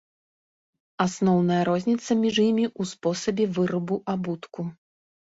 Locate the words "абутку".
4.15-4.61